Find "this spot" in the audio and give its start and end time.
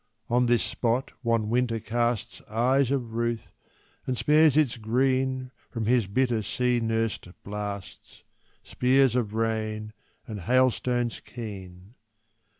0.47-1.11